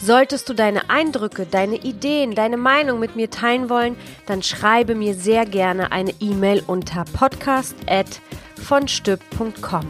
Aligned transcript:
Solltest 0.00 0.48
du 0.48 0.54
deine 0.54 0.90
Eindrücke, 0.90 1.46
deine 1.46 1.76
Ideen, 1.76 2.34
deine 2.34 2.56
Meinung 2.56 2.98
mit 2.98 3.14
mir 3.16 3.30
teilen 3.30 3.70
wollen, 3.70 3.96
dann 4.26 4.42
schreibe 4.42 4.94
mir 4.94 5.14
sehr 5.14 5.46
gerne 5.46 5.92
eine 5.92 6.12
E-Mail 6.20 6.62
unter 6.66 7.04
podcast@vonstück.com. 7.04 9.86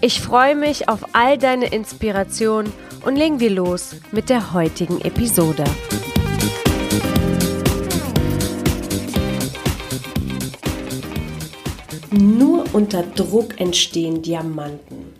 Ich 0.00 0.20
freue 0.20 0.56
mich 0.56 0.88
auf 0.88 1.14
all 1.14 1.38
deine 1.38 1.66
Inspirationen 1.66 2.72
und 3.04 3.16
legen 3.16 3.40
wir 3.40 3.50
los 3.50 3.96
mit 4.10 4.30
der 4.30 4.52
heutigen 4.52 5.00
Episode. 5.00 5.64
Nur 12.10 12.64
unter 12.74 13.02
Druck 13.02 13.58
entstehen 13.58 14.20
Diamanten. 14.20 15.11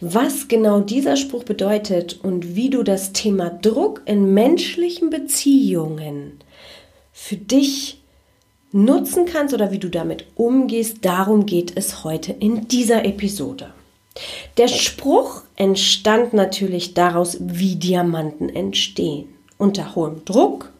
Was 0.00 0.48
genau 0.48 0.80
dieser 0.80 1.16
Spruch 1.16 1.44
bedeutet 1.44 2.20
und 2.22 2.54
wie 2.54 2.68
du 2.68 2.82
das 2.82 3.12
Thema 3.12 3.48
Druck 3.48 4.02
in 4.04 4.34
menschlichen 4.34 5.08
Beziehungen 5.08 6.40
für 7.12 7.36
dich 7.36 8.02
nutzen 8.72 9.24
kannst 9.24 9.54
oder 9.54 9.70
wie 9.70 9.78
du 9.78 9.88
damit 9.88 10.26
umgehst, 10.34 10.98
darum 11.02 11.46
geht 11.46 11.74
es 11.78 12.04
heute 12.04 12.32
in 12.32 12.68
dieser 12.68 13.06
Episode. 13.06 13.72
Der 14.58 14.68
Spruch 14.68 15.42
entstand 15.56 16.34
natürlich 16.34 16.92
daraus, 16.92 17.38
wie 17.40 17.76
Diamanten 17.76 18.50
entstehen. 18.50 19.28
Unter 19.56 19.94
hohem 19.94 20.26
Druck, 20.26 20.72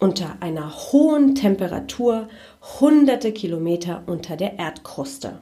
unter 0.00 0.38
einer 0.40 0.72
hohen 0.74 1.36
Temperatur, 1.36 2.28
hunderte 2.80 3.30
Kilometer 3.30 4.02
unter 4.06 4.36
der 4.36 4.58
Erdkruste. 4.58 5.38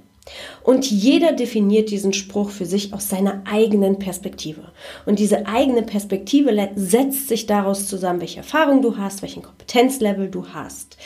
Und 0.62 0.91
jeder 0.91 1.33
definiert 1.33 1.91
diesen 1.91 2.12
Spruch 2.12 2.50
für 2.50 2.64
sich 2.64 2.94
aus 2.94 3.08
seiner 3.08 3.42
eigenen 3.44 3.98
Perspektive. 3.98 4.72
Und 5.05 5.19
diese 5.19 5.47
eigene 5.47 5.83
Perspektive 5.83 6.70
setzt 6.77 7.28
sich 7.28 7.47
daraus 7.47 7.86
zusammen, 7.86 8.20
welche 8.20 8.39
Erfahrung 8.39 8.81
du 8.81 8.97
hast, 8.97 9.22
welchen 9.22 9.42
Kompetenzlevel 9.42 10.31
du 10.31 10.47
hast 10.48 10.97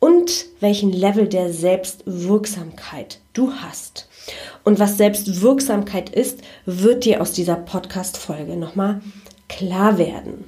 und 0.00 0.46
welchen 0.60 0.92
Level 0.92 1.28
der 1.28 1.52
Selbstwirksamkeit 1.52 3.20
du 3.34 3.52
hast. 3.52 4.08
Und 4.64 4.78
was 4.78 4.96
Selbstwirksamkeit 4.96 6.10
ist, 6.10 6.40
wird 6.64 7.04
dir 7.04 7.20
aus 7.20 7.32
dieser 7.32 7.56
Podcast-Folge 7.56 8.56
nochmal 8.56 9.00
klar 9.48 9.98
werden. 9.98 10.44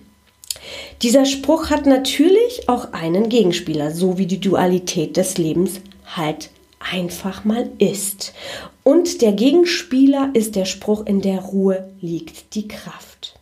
Dieser 1.02 1.26
Spruch 1.26 1.70
hat 1.70 1.84
natürlich 1.84 2.68
auch 2.68 2.92
einen 2.92 3.28
Gegenspieler, 3.28 3.90
so 3.90 4.16
wie 4.16 4.26
die 4.26 4.40
Dualität 4.40 5.16
des 5.16 5.36
Lebens 5.36 5.80
halt 6.16 6.50
einfach 6.90 7.44
mal 7.44 7.70
ist. 7.78 8.34
Und 8.82 9.22
der 9.22 9.32
Gegenspieler 9.32 10.30
ist 10.34 10.56
der 10.56 10.64
Spruch, 10.64 11.06
in 11.06 11.20
der 11.20 11.40
Ruhe 11.40 11.90
liegt 12.00 12.54
die 12.54 12.68
Kraft. 12.68 13.38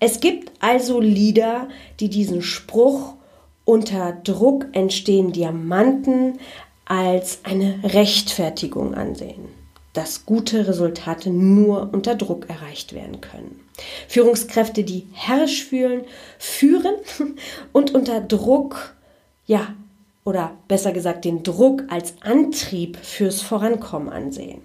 Es 0.00 0.20
gibt 0.20 0.52
also 0.60 1.00
Lieder, 1.00 1.68
die 2.00 2.08
diesen 2.08 2.42
Spruch 2.42 3.14
unter 3.64 4.12
Druck 4.24 4.66
entstehen 4.72 5.32
Diamanten 5.32 6.38
als 6.84 7.40
eine 7.44 7.80
Rechtfertigung 7.84 8.94
ansehen, 8.94 9.44
dass 9.92 10.26
gute 10.26 10.66
Resultate 10.66 11.30
nur 11.30 11.90
unter 11.92 12.16
Druck 12.16 12.50
erreicht 12.50 12.92
werden 12.92 13.20
können. 13.20 13.60
Führungskräfte, 14.08 14.84
die 14.84 15.06
herrisch 15.12 15.64
fühlen, 15.64 16.02
führen 16.38 16.94
und 17.72 17.94
unter 17.94 18.20
Druck 18.20 18.94
ja 19.46 19.74
oder 20.24 20.52
besser 20.68 20.92
gesagt 20.92 21.24
den 21.24 21.42
Druck 21.42 21.84
als 21.88 22.14
Antrieb 22.20 22.96
fürs 22.96 23.42
Vorankommen 23.42 24.08
ansehen. 24.08 24.60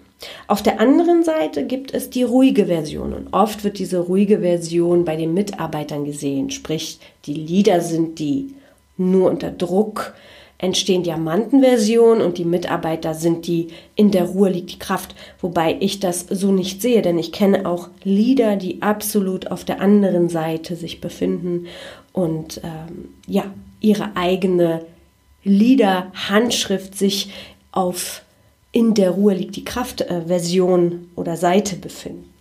Auf 0.48 0.62
der 0.62 0.80
anderen 0.80 1.22
Seite 1.22 1.64
gibt 1.64 1.94
es 1.94 2.10
die 2.10 2.24
ruhige 2.24 2.66
Version 2.66 3.12
und 3.12 3.32
oft 3.32 3.62
wird 3.62 3.78
diese 3.78 4.00
ruhige 4.00 4.40
Version 4.40 5.04
bei 5.04 5.16
den 5.16 5.32
Mitarbeitern 5.32 6.04
gesehen, 6.04 6.50
sprich 6.50 6.98
die 7.24 7.34
Lieder 7.34 7.80
sind 7.80 8.18
die 8.18 8.54
nur 8.96 9.30
unter 9.30 9.50
Druck 9.50 10.14
entstehen 10.58 11.04
Diamantenversion 11.04 12.20
und 12.20 12.36
die 12.36 12.44
Mitarbeiter 12.44 13.14
sind 13.14 13.46
die 13.46 13.68
in 13.94 14.10
der 14.10 14.24
Ruhe 14.24 14.50
liegt 14.50 14.72
die 14.72 14.78
Kraft, 14.78 15.14
wobei 15.40 15.76
ich 15.78 16.00
das 16.00 16.26
so 16.28 16.50
nicht 16.50 16.82
sehe, 16.82 17.00
denn 17.00 17.16
ich 17.16 17.30
kenne 17.30 17.64
auch 17.64 17.88
Lieder, 18.02 18.56
die 18.56 18.82
absolut 18.82 19.52
auf 19.52 19.64
der 19.64 19.80
anderen 19.80 20.28
Seite 20.28 20.74
sich 20.74 21.00
befinden 21.00 21.66
und 22.12 22.60
ähm, 22.64 23.10
ja 23.26 23.44
ihre 23.80 24.16
eigene 24.16 24.84
Lieder, 25.44 26.12
Handschrift 26.28 26.96
sich 26.96 27.30
auf 27.72 28.22
in 28.72 28.94
der 28.94 29.10
Ruhe 29.10 29.34
liegt 29.34 29.56
die 29.56 29.64
Kraft 29.64 30.02
äh, 30.02 30.26
Version 30.26 31.10
oder 31.16 31.36
Seite 31.36 31.76
befinden. 31.76 32.32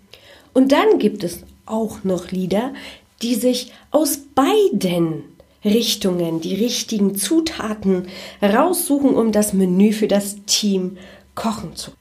Und 0.53 0.71
dann 0.71 0.99
gibt 0.99 1.23
es 1.23 1.43
auch 1.65 2.03
noch 2.03 2.31
Lieder, 2.31 2.73
die 3.21 3.35
sich 3.35 3.71
aus 3.91 4.19
beiden 4.35 5.23
Richtungen 5.63 6.41
die 6.41 6.55
richtigen 6.55 7.15
Zutaten 7.15 8.07
raussuchen, 8.41 9.15
um 9.15 9.31
das 9.31 9.53
Menü 9.53 9.91
für 9.91 10.07
das 10.07 10.37
Team 10.45 10.97
kochen 11.35 11.75
zu. 11.75 11.91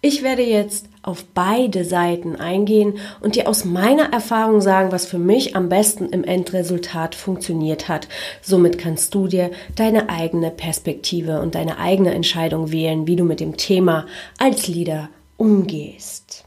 Ich 0.00 0.22
werde 0.22 0.42
jetzt 0.42 0.86
auf 1.06 1.24
beide 1.34 1.84
Seiten 1.84 2.36
eingehen 2.36 2.98
und 3.20 3.36
dir 3.36 3.48
aus 3.48 3.64
meiner 3.64 4.12
Erfahrung 4.12 4.60
sagen, 4.60 4.92
was 4.92 5.06
für 5.06 5.18
mich 5.18 5.54
am 5.54 5.68
besten 5.68 6.06
im 6.06 6.24
Endresultat 6.24 7.14
funktioniert 7.14 7.88
hat. 7.88 8.08
Somit 8.42 8.76
kannst 8.76 9.14
du 9.14 9.28
dir 9.28 9.50
deine 9.76 10.10
eigene 10.10 10.50
Perspektive 10.50 11.40
und 11.40 11.54
deine 11.54 11.78
eigene 11.78 12.12
Entscheidung 12.12 12.72
wählen, 12.72 13.06
wie 13.06 13.16
du 13.16 13.24
mit 13.24 13.40
dem 13.40 13.56
Thema 13.56 14.06
als 14.38 14.66
Leader 14.66 15.08
umgehst. 15.36 16.44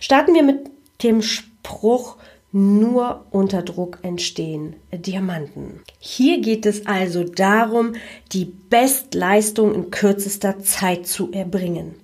Starten 0.00 0.34
wir 0.34 0.42
mit 0.42 0.70
dem 1.02 1.22
Spruch, 1.22 2.16
nur 2.50 3.26
unter 3.30 3.60
Druck 3.60 3.98
entstehen 4.00 4.76
Diamanten. 4.90 5.80
Hier 5.98 6.40
geht 6.40 6.64
es 6.64 6.86
also 6.86 7.24
darum, 7.24 7.92
die 8.32 8.46
Bestleistung 8.46 9.74
in 9.74 9.90
kürzester 9.90 10.58
Zeit 10.60 11.06
zu 11.06 11.30
erbringen. 11.30 11.94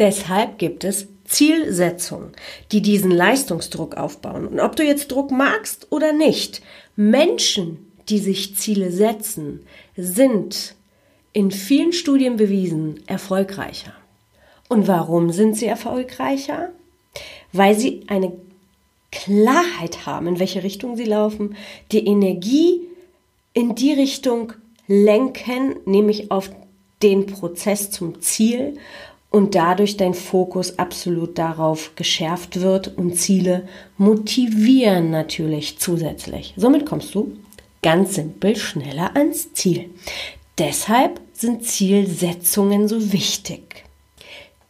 Deshalb 0.00 0.58
gibt 0.58 0.82
es 0.82 1.06
Zielsetzungen, 1.26 2.32
die 2.72 2.82
diesen 2.82 3.10
Leistungsdruck 3.10 3.96
aufbauen. 3.96 4.46
Und 4.46 4.60
ob 4.60 4.76
du 4.76 4.84
jetzt 4.84 5.08
Druck 5.08 5.30
magst 5.30 5.88
oder 5.90 6.12
nicht, 6.12 6.62
Menschen, 6.96 7.92
die 8.08 8.18
sich 8.18 8.56
Ziele 8.56 8.90
setzen, 8.90 9.66
sind 9.96 10.74
in 11.32 11.50
vielen 11.50 11.92
Studien 11.92 12.36
bewiesen 12.36 13.00
erfolgreicher. 13.06 13.92
Und 14.68 14.88
warum 14.88 15.30
sind 15.30 15.56
sie 15.56 15.66
erfolgreicher? 15.66 16.70
Weil 17.52 17.78
sie 17.78 18.02
eine 18.06 18.32
Klarheit 19.12 20.06
haben, 20.06 20.26
in 20.26 20.38
welche 20.38 20.62
Richtung 20.62 20.96
sie 20.96 21.04
laufen, 21.04 21.56
die 21.92 22.06
Energie 22.06 22.82
in 23.52 23.74
die 23.74 23.92
Richtung 23.92 24.52
lenken, 24.86 25.76
nämlich 25.84 26.30
auf 26.30 26.50
den 27.02 27.26
Prozess 27.26 27.90
zum 27.90 28.20
Ziel 28.20 28.78
und 29.30 29.54
dadurch 29.54 29.96
dein 29.96 30.14
Fokus 30.14 30.78
absolut 30.78 31.38
darauf 31.38 31.94
geschärft 31.94 32.60
wird 32.60 32.96
und 32.96 33.16
Ziele 33.16 33.68
motivieren 33.98 35.10
natürlich 35.10 35.78
zusätzlich. 35.78 36.54
Somit 36.56 36.86
kommst 36.86 37.14
du 37.14 37.36
ganz 37.82 38.14
simpel 38.14 38.56
schneller 38.56 39.14
ans 39.14 39.52
Ziel. 39.52 39.90
Deshalb 40.58 41.20
sind 41.32 41.64
Zielsetzungen 41.64 42.88
so 42.88 43.12
wichtig. 43.12 43.84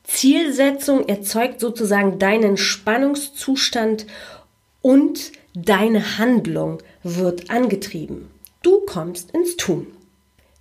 Zielsetzung 0.05 1.09
erzeugt 1.09 1.61
sozusagen 1.61 2.19
deinen 2.19 2.57
Spannungszustand 2.57 4.07
und 4.83 5.33
deine 5.55 6.19
Handlung 6.19 6.79
wird 7.03 7.51
angetrieben. 7.51 8.29
Du 8.63 8.81
kommst 8.81 9.31
ins 9.33 9.57
Tun. 9.57 9.87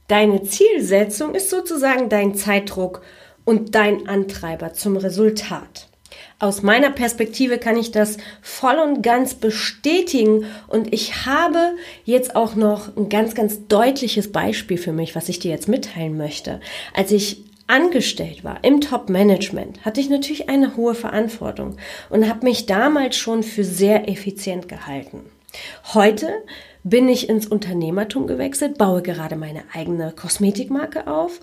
Deine 0.08 0.44
Zielsetzung 0.44 1.34
ist 1.34 1.50
sozusagen 1.50 2.10
dein 2.10 2.36
Zeitdruck 2.36 3.02
und 3.46 3.76
dein 3.76 4.08
Antreiber 4.08 4.74
zum 4.74 4.98
Resultat. 4.98 5.88
Aus 6.40 6.64
meiner 6.64 6.90
Perspektive 6.90 7.58
kann 7.58 7.78
ich 7.78 7.92
das 7.92 8.18
voll 8.42 8.78
und 8.78 9.02
ganz 9.02 9.36
bestätigen 9.36 10.46
und 10.68 10.94
ich 10.94 11.26
habe 11.26 11.76
jetzt 12.04 12.36
auch 12.36 12.56
noch 12.56 12.96
ein 12.98 13.08
ganz, 13.08 13.36
ganz 13.36 13.68
deutliches 13.68 14.32
Beispiel 14.32 14.78
für 14.78 14.92
mich, 14.92 15.16
was 15.16 15.30
ich 15.30 15.40
dir 15.40 15.52
jetzt 15.52 15.70
mitteilen 15.70 16.18
möchte. 16.18 16.60
Als 16.94 17.12
ich 17.12 17.46
angestellt 17.68 18.44
war 18.44 18.64
im 18.64 18.82
Top-Management, 18.82 19.86
hatte 19.86 20.02
ich 20.02 20.10
natürlich 20.10 20.50
eine 20.50 20.76
hohe 20.76 20.94
Verantwortung 20.94 21.78
und 22.10 22.28
habe 22.30 22.46
mich 22.46 22.66
damals 22.66 23.16
schon 23.16 23.42
für 23.44 23.64
sehr 23.64 24.10
effizient 24.10 24.68
gehalten. 24.68 25.22
Heute 25.94 26.30
bin 26.84 27.08
ich 27.10 27.30
ins 27.30 27.48
Unternehmertum 27.48 28.28
gewechselt, 28.28 28.78
baue 28.78 29.02
gerade 29.02 29.38
meine 29.38 29.64
eigene 29.74 30.12
Kosmetikmarke 30.12 31.08
auf 31.08 31.40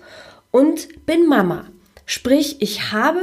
und 0.51 1.05
bin 1.05 1.27
Mama. 1.27 1.65
Sprich, 2.05 2.57
ich 2.59 2.91
habe 2.91 3.21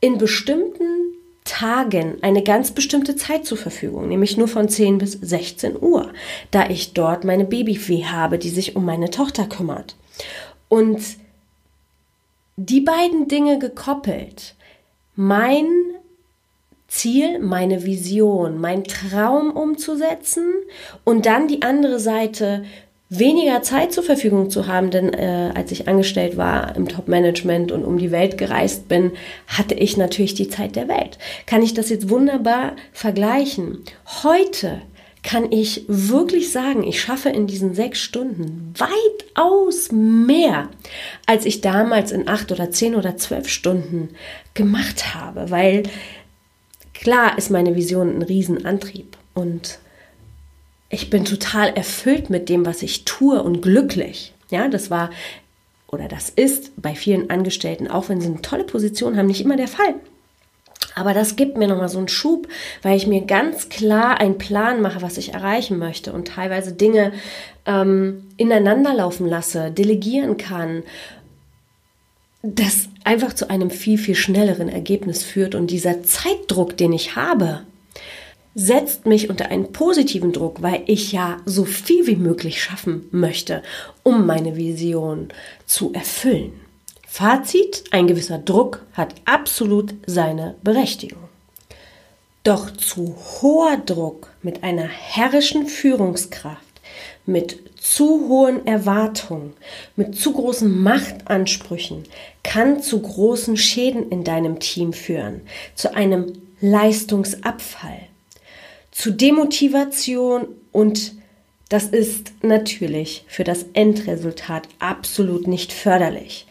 in 0.00 0.18
bestimmten 0.18 1.14
Tagen 1.44 2.18
eine 2.22 2.42
ganz 2.42 2.72
bestimmte 2.72 3.16
Zeit 3.16 3.46
zur 3.46 3.56
Verfügung, 3.56 4.08
nämlich 4.08 4.36
nur 4.36 4.48
von 4.48 4.68
10 4.68 4.98
bis 4.98 5.12
16 5.12 5.80
Uhr, 5.80 6.12
da 6.50 6.68
ich 6.68 6.92
dort 6.92 7.24
meine 7.24 7.44
Babyfee 7.44 8.04
habe, 8.04 8.38
die 8.38 8.50
sich 8.50 8.76
um 8.76 8.84
meine 8.84 9.10
Tochter 9.10 9.46
kümmert. 9.46 9.96
Und 10.68 11.00
die 12.56 12.80
beiden 12.80 13.28
Dinge 13.28 13.58
gekoppelt, 13.58 14.54
mein 15.14 15.66
Ziel, 16.88 17.38
meine 17.38 17.84
Vision, 17.84 18.60
mein 18.60 18.84
Traum 18.84 19.50
umzusetzen 19.50 20.52
und 21.04 21.26
dann 21.26 21.48
die 21.48 21.62
andere 21.62 21.98
Seite 22.00 22.64
weniger 23.08 23.62
Zeit 23.62 23.92
zur 23.92 24.02
Verfügung 24.02 24.50
zu 24.50 24.66
haben, 24.66 24.90
denn 24.90 25.14
äh, 25.14 25.52
als 25.54 25.70
ich 25.70 25.86
angestellt 25.86 26.36
war 26.36 26.74
im 26.74 26.88
Top-Management 26.88 27.70
und 27.70 27.84
um 27.84 27.98
die 27.98 28.10
Welt 28.10 28.36
gereist 28.36 28.88
bin, 28.88 29.12
hatte 29.46 29.74
ich 29.74 29.96
natürlich 29.96 30.34
die 30.34 30.48
Zeit 30.48 30.74
der 30.74 30.88
Welt. 30.88 31.18
Kann 31.46 31.62
ich 31.62 31.74
das 31.74 31.88
jetzt 31.88 32.10
wunderbar 32.10 32.74
vergleichen? 32.92 33.84
Heute 34.24 34.82
kann 35.22 35.50
ich 35.50 35.84
wirklich 35.88 36.52
sagen, 36.52 36.84
ich 36.84 37.00
schaffe 37.00 37.30
in 37.30 37.46
diesen 37.46 37.74
sechs 37.74 38.00
Stunden 38.00 38.72
weitaus 38.76 39.90
mehr, 39.90 40.68
als 41.26 41.46
ich 41.46 41.60
damals 41.60 42.12
in 42.12 42.28
acht 42.28 42.52
oder 42.52 42.70
zehn 42.70 42.94
oder 42.94 43.16
zwölf 43.16 43.48
Stunden 43.48 44.10
gemacht 44.54 45.14
habe, 45.14 45.50
weil 45.50 45.84
klar 46.94 47.36
ist 47.38 47.50
meine 47.50 47.74
Vision 47.74 48.16
ein 48.16 48.22
Riesenantrieb 48.22 49.16
und 49.34 49.78
ich 50.88 51.10
bin 51.10 51.24
total 51.24 51.70
erfüllt 51.70 52.30
mit 52.30 52.48
dem, 52.48 52.64
was 52.66 52.82
ich 52.82 53.04
tue 53.04 53.42
und 53.42 53.60
glücklich. 53.62 54.32
Ja, 54.50 54.68
das 54.68 54.90
war 54.90 55.10
oder 55.88 56.08
das 56.08 56.30
ist 56.30 56.72
bei 56.80 56.94
vielen 56.94 57.30
Angestellten, 57.30 57.88
auch 57.88 58.08
wenn 58.08 58.20
sie 58.20 58.26
eine 58.26 58.42
tolle 58.42 58.64
Position 58.64 59.16
haben, 59.16 59.26
nicht 59.26 59.40
immer 59.40 59.56
der 59.56 59.68
Fall. 59.68 59.94
Aber 60.94 61.12
das 61.14 61.36
gibt 61.36 61.56
mir 61.56 61.68
nochmal 61.68 61.88
so 61.88 61.98
einen 61.98 62.08
Schub, 62.08 62.48
weil 62.82 62.96
ich 62.96 63.06
mir 63.06 63.22
ganz 63.22 63.68
klar 63.68 64.18
einen 64.18 64.38
Plan 64.38 64.80
mache, 64.80 65.02
was 65.02 65.18
ich 65.18 65.34
erreichen 65.34 65.78
möchte 65.78 66.12
und 66.12 66.28
teilweise 66.28 66.72
Dinge 66.72 67.12
ähm, 67.66 68.24
ineinander 68.36 68.94
laufen 68.94 69.28
lasse, 69.28 69.70
delegieren 69.70 70.38
kann, 70.38 70.82
das 72.42 72.88
einfach 73.04 73.34
zu 73.34 73.50
einem 73.50 73.70
viel, 73.70 73.98
viel 73.98 74.14
schnelleren 74.14 74.68
Ergebnis 74.68 75.22
führt. 75.22 75.54
Und 75.54 75.70
dieser 75.70 76.02
Zeitdruck, 76.02 76.76
den 76.76 76.92
ich 76.92 77.14
habe, 77.14 77.62
setzt 78.58 79.04
mich 79.04 79.28
unter 79.28 79.50
einen 79.50 79.70
positiven 79.70 80.32
Druck, 80.32 80.62
weil 80.62 80.82
ich 80.86 81.12
ja 81.12 81.36
so 81.44 81.66
viel 81.66 82.06
wie 82.06 82.16
möglich 82.16 82.62
schaffen 82.62 83.06
möchte, 83.12 83.62
um 84.02 84.24
meine 84.24 84.56
Vision 84.56 85.28
zu 85.66 85.92
erfüllen. 85.92 86.52
Fazit, 87.06 87.84
ein 87.90 88.06
gewisser 88.06 88.38
Druck 88.38 88.80
hat 88.94 89.14
absolut 89.26 89.94
seine 90.06 90.54
Berechtigung. 90.62 91.22
Doch 92.44 92.70
zu 92.70 93.14
hoher 93.42 93.76
Druck 93.76 94.30
mit 94.40 94.64
einer 94.64 94.88
herrischen 94.88 95.66
Führungskraft, 95.66 96.62
mit 97.26 97.58
zu 97.78 98.26
hohen 98.28 98.66
Erwartungen, 98.66 99.52
mit 99.96 100.16
zu 100.16 100.32
großen 100.32 100.82
Machtansprüchen 100.82 102.04
kann 102.42 102.82
zu 102.82 103.02
großen 103.02 103.58
Schäden 103.58 104.08
in 104.08 104.24
deinem 104.24 104.60
Team 104.60 104.94
führen, 104.94 105.42
zu 105.74 105.94
einem 105.94 106.32
Leistungsabfall 106.62 108.08
zu 108.96 109.10
Demotivation 109.10 110.46
und 110.72 111.12
das 111.68 111.84
ist 111.84 112.32
natürlich 112.40 113.26
für 113.28 113.44
das 113.44 113.66
Endresultat 113.74 114.68
absolut 114.78 115.46
nicht 115.46 115.70
förderlich. 115.70 116.46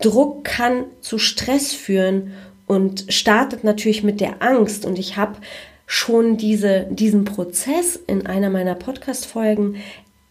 Druck 0.00 0.44
kann 0.44 0.84
zu 1.02 1.18
Stress 1.18 1.74
führen 1.74 2.32
und 2.66 3.04
startet 3.10 3.64
natürlich 3.64 4.02
mit 4.02 4.22
der 4.22 4.40
Angst. 4.40 4.86
Und 4.86 4.98
ich 4.98 5.18
habe 5.18 5.36
schon 5.86 6.38
diese, 6.38 6.86
diesen 6.88 7.26
Prozess 7.26 8.00
in 8.06 8.26
einer 8.26 8.48
meiner 8.48 8.76
Podcast-Folgen 8.76 9.76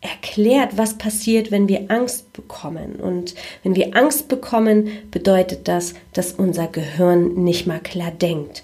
erklärt, 0.01 0.75
was 0.75 0.98
passiert, 0.98 1.51
wenn 1.51 1.68
wir 1.68 1.92
Angst 1.92 2.33
bekommen. 2.33 2.95
Und 2.95 3.36
wenn 3.62 3.75
wir 3.75 3.95
Angst 3.95 4.27
bekommen, 4.27 4.88
bedeutet 5.12 5.68
das, 5.68 5.94
dass 6.13 6.31
unser 6.31 6.65
Gehirn 6.68 7.44
nicht 7.44 7.68
mal 7.68 7.80
klar 7.80 8.10
denkt. 8.10 8.63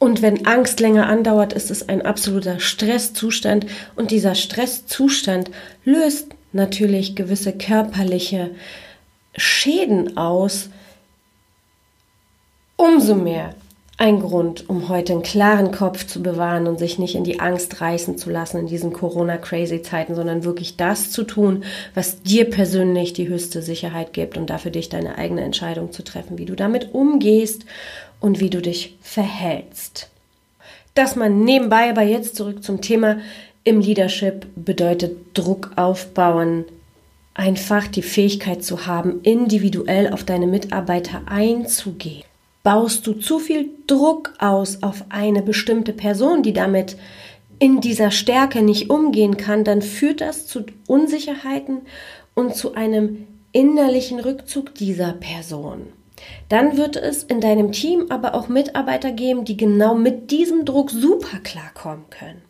Und 0.00 0.22
wenn 0.22 0.46
Angst 0.46 0.80
länger 0.80 1.08
andauert, 1.08 1.52
ist 1.52 1.70
es 1.70 1.86
ein 1.90 2.00
absoluter 2.00 2.58
Stresszustand. 2.58 3.66
Und 3.96 4.10
dieser 4.10 4.34
Stresszustand 4.34 5.50
löst 5.84 6.28
natürlich 6.52 7.14
gewisse 7.14 7.52
körperliche 7.52 8.50
Schäden 9.36 10.16
aus. 10.16 10.70
Umso 12.76 13.14
mehr 13.14 13.54
ein 13.98 14.20
Grund, 14.20 14.70
um 14.70 14.88
heute 14.88 15.12
einen 15.12 15.22
klaren 15.22 15.70
Kopf 15.70 16.06
zu 16.06 16.22
bewahren 16.22 16.66
und 16.66 16.78
sich 16.78 16.98
nicht 16.98 17.14
in 17.14 17.24
die 17.24 17.38
Angst 17.38 17.82
reißen 17.82 18.16
zu 18.16 18.30
lassen 18.30 18.56
in 18.56 18.66
diesen 18.66 18.94
Corona-Crazy-Zeiten, 18.94 20.14
sondern 20.14 20.44
wirklich 20.44 20.78
das 20.78 21.10
zu 21.10 21.24
tun, 21.24 21.64
was 21.94 22.22
dir 22.22 22.48
persönlich 22.48 23.12
die 23.12 23.28
höchste 23.28 23.60
Sicherheit 23.60 24.14
gibt 24.14 24.38
und 24.38 24.48
dafür 24.48 24.70
dich 24.70 24.88
deine 24.88 25.18
eigene 25.18 25.42
Entscheidung 25.42 25.92
zu 25.92 26.02
treffen, 26.02 26.38
wie 26.38 26.46
du 26.46 26.56
damit 26.56 26.94
umgehst 26.94 27.66
und 28.20 28.40
wie 28.40 28.50
du 28.50 28.62
dich 28.62 28.96
verhältst. 29.00 30.10
Dass 30.94 31.16
man 31.16 31.44
nebenbei, 31.44 31.90
aber 31.90 32.02
jetzt 32.02 32.36
zurück 32.36 32.62
zum 32.62 32.80
Thema, 32.80 33.18
im 33.64 33.80
Leadership 33.80 34.46
bedeutet 34.56 35.16
Druck 35.34 35.72
aufbauen, 35.76 36.64
einfach 37.34 37.86
die 37.86 38.02
Fähigkeit 38.02 38.64
zu 38.64 38.86
haben, 38.86 39.20
individuell 39.22 40.12
auf 40.12 40.24
deine 40.24 40.46
Mitarbeiter 40.46 41.22
einzugehen. 41.26 42.24
Baust 42.62 43.06
du 43.06 43.14
zu 43.14 43.38
viel 43.38 43.70
Druck 43.86 44.34
aus 44.38 44.82
auf 44.82 45.04
eine 45.08 45.42
bestimmte 45.42 45.92
Person, 45.92 46.42
die 46.42 46.52
damit 46.52 46.96
in 47.58 47.80
dieser 47.80 48.10
Stärke 48.10 48.62
nicht 48.62 48.90
umgehen 48.90 49.36
kann, 49.36 49.64
dann 49.64 49.82
führt 49.82 50.20
das 50.20 50.46
zu 50.46 50.64
Unsicherheiten 50.86 51.82
und 52.34 52.54
zu 52.56 52.74
einem 52.74 53.26
innerlichen 53.52 54.20
Rückzug 54.20 54.74
dieser 54.74 55.12
Person. 55.12 55.86
Dann 56.48 56.76
wird 56.76 56.96
es 56.96 57.22
in 57.22 57.40
deinem 57.40 57.72
Team 57.72 58.06
aber 58.08 58.34
auch 58.34 58.48
Mitarbeiter 58.48 59.12
geben, 59.12 59.44
die 59.44 59.56
genau 59.56 59.94
mit 59.94 60.30
diesem 60.30 60.64
Druck 60.64 60.90
super 60.90 61.38
klarkommen 61.42 62.04
können. 62.10 62.42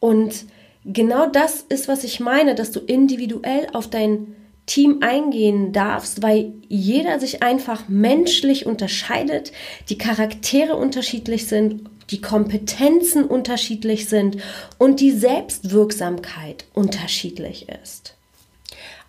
Und 0.00 0.44
genau 0.84 1.26
das 1.26 1.62
ist, 1.68 1.88
was 1.88 2.04
ich 2.04 2.20
meine, 2.20 2.54
dass 2.54 2.72
du 2.72 2.80
individuell 2.80 3.68
auf 3.72 3.88
dein 3.88 4.36
Team 4.66 4.98
eingehen 5.00 5.72
darfst, 5.72 6.22
weil 6.22 6.52
jeder 6.68 7.18
sich 7.18 7.42
einfach 7.42 7.88
menschlich 7.88 8.66
unterscheidet, 8.66 9.52
die 9.88 9.98
Charaktere 9.98 10.76
unterschiedlich 10.76 11.48
sind, 11.48 11.88
die 12.10 12.20
Kompetenzen 12.20 13.24
unterschiedlich 13.24 14.08
sind 14.08 14.36
und 14.78 15.00
die 15.00 15.10
Selbstwirksamkeit 15.10 16.64
unterschiedlich 16.74 17.68
ist 17.68 18.16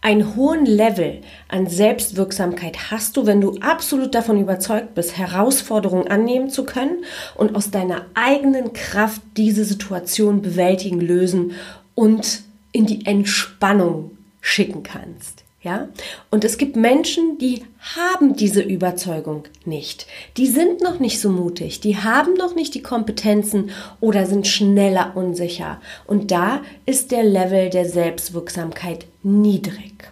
einen 0.03 0.35
hohen 0.35 0.65
Level 0.65 1.21
an 1.47 1.67
Selbstwirksamkeit 1.67 2.91
hast 2.91 3.15
du, 3.15 3.25
wenn 3.25 3.39
du 3.39 3.57
absolut 3.61 4.13
davon 4.13 4.39
überzeugt 4.39 4.95
bist, 4.95 5.17
Herausforderungen 5.17 6.09
annehmen 6.09 6.49
zu 6.49 6.65
können 6.65 7.05
und 7.35 7.55
aus 7.55 7.71
deiner 7.71 8.05
eigenen 8.13 8.73
Kraft 8.73 9.21
diese 9.37 9.63
Situation 9.63 10.41
bewältigen, 10.41 10.99
lösen 10.99 11.53
und 11.95 12.41
in 12.73 12.85
die 12.85 13.05
Entspannung 13.05 14.17
schicken 14.41 14.83
kannst. 14.83 15.42
Ja? 15.63 15.87
Und 16.29 16.43
es 16.43 16.57
gibt 16.57 16.75
Menschen, 16.75 17.37
die 17.37 17.63
haben 17.95 18.35
diese 18.35 18.61
Überzeugung 18.61 19.45
nicht. 19.63 20.05
Die 20.35 20.47
sind 20.47 20.81
noch 20.81 20.99
nicht 20.99 21.21
so 21.21 21.29
mutig, 21.29 21.79
die 21.79 21.97
haben 21.97 22.33
noch 22.33 22.53
nicht 22.53 22.75
die 22.75 22.81
Kompetenzen 22.81 23.71
oder 24.01 24.25
sind 24.25 24.45
schneller 24.45 25.13
unsicher. 25.15 25.81
Und 26.05 26.31
da 26.31 26.61
ist 26.85 27.11
der 27.11 27.23
Level 27.23 27.69
der 27.69 27.87
Selbstwirksamkeit 27.87 29.05
niedrig. 29.23 30.11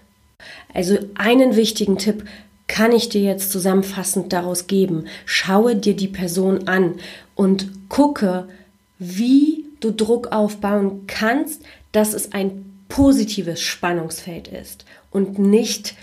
Also 0.74 0.98
einen 1.16 1.58
wichtigen 1.58 1.98
Tipp 1.98 2.24
kann 2.68 2.94
ich 2.94 3.10
dir 3.10 3.22
jetzt 3.22 3.52
zusammenfassend 3.52 4.32
daraus 4.32 4.68
geben. 4.68 5.06
Schaue 5.26 5.76
dir 5.76 5.98
die 5.98 6.08
Person 6.08 6.70
an 6.70 6.96
und 7.36 7.90
gucke, 7.90 8.48
wie 8.98 9.66
du 9.82 9.92
Druck 9.92 10.32
aufbauen 10.32 11.08
kannst, 11.08 11.62
dass 11.92 12.14
es 12.14 12.32
ein 12.32 12.86
positives 12.88 13.60
Spannungsfeld 13.60 14.48
ist 14.48 14.86
und 15.12 15.38
nicht 15.38 15.96